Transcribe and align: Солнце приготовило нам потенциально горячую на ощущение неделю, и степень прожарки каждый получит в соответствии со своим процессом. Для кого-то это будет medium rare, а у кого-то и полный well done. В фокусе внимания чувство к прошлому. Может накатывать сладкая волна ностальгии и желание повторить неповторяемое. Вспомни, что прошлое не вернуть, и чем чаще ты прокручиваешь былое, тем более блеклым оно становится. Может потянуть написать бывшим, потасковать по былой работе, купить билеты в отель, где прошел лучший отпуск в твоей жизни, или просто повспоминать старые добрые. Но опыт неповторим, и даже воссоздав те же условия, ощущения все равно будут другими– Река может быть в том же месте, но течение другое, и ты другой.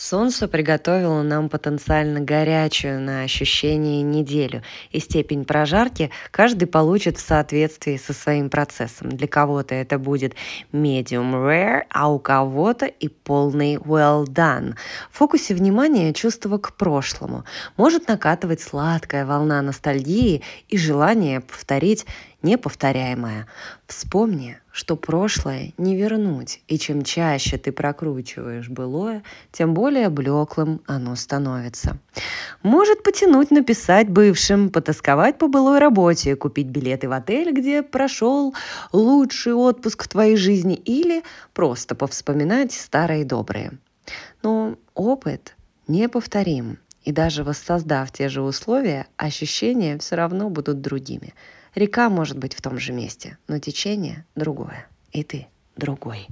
Солнце 0.00 0.48
приготовило 0.48 1.20
нам 1.20 1.50
потенциально 1.50 2.20
горячую 2.20 3.02
на 3.02 3.20
ощущение 3.20 4.00
неделю, 4.00 4.62
и 4.92 4.98
степень 4.98 5.44
прожарки 5.44 6.10
каждый 6.30 6.64
получит 6.64 7.18
в 7.18 7.20
соответствии 7.20 7.98
со 7.98 8.14
своим 8.14 8.48
процессом. 8.48 9.10
Для 9.10 9.28
кого-то 9.28 9.74
это 9.74 9.98
будет 9.98 10.36
medium 10.72 11.34
rare, 11.34 11.82
а 11.90 12.10
у 12.10 12.18
кого-то 12.18 12.86
и 12.86 13.08
полный 13.08 13.74
well 13.74 14.24
done. 14.24 14.74
В 15.10 15.18
фокусе 15.18 15.52
внимания 15.52 16.14
чувство 16.14 16.56
к 16.56 16.72
прошлому. 16.76 17.44
Может 17.76 18.08
накатывать 18.08 18.62
сладкая 18.62 19.26
волна 19.26 19.60
ностальгии 19.60 20.40
и 20.70 20.78
желание 20.78 21.42
повторить 21.42 22.06
неповторяемое. 22.42 23.46
Вспомни, 23.86 24.58
что 24.72 24.96
прошлое 24.96 25.72
не 25.78 25.96
вернуть, 25.96 26.62
и 26.68 26.78
чем 26.78 27.02
чаще 27.02 27.58
ты 27.58 27.72
прокручиваешь 27.72 28.68
былое, 28.68 29.22
тем 29.52 29.74
более 29.74 30.08
блеклым 30.08 30.80
оно 30.86 31.16
становится. 31.16 31.98
Может 32.62 33.02
потянуть 33.02 33.50
написать 33.50 34.08
бывшим, 34.08 34.70
потасковать 34.70 35.38
по 35.38 35.48
былой 35.48 35.78
работе, 35.78 36.36
купить 36.36 36.68
билеты 36.68 37.08
в 37.08 37.12
отель, 37.12 37.52
где 37.52 37.82
прошел 37.82 38.54
лучший 38.92 39.54
отпуск 39.54 40.04
в 40.04 40.08
твоей 40.08 40.36
жизни, 40.36 40.74
или 40.74 41.22
просто 41.52 41.94
повспоминать 41.94 42.72
старые 42.72 43.24
добрые. 43.24 43.72
Но 44.42 44.76
опыт 44.94 45.56
неповторим, 45.88 46.78
и 47.02 47.12
даже 47.12 47.44
воссоздав 47.44 48.10
те 48.12 48.28
же 48.28 48.42
условия, 48.42 49.06
ощущения 49.16 49.98
все 49.98 50.16
равно 50.16 50.50
будут 50.50 50.80
другими– 50.80 51.34
Река 51.74 52.10
может 52.10 52.36
быть 52.36 52.54
в 52.54 52.62
том 52.62 52.78
же 52.78 52.92
месте, 52.92 53.38
но 53.46 53.58
течение 53.58 54.26
другое, 54.34 54.88
и 55.12 55.22
ты 55.22 55.46
другой. 55.76 56.26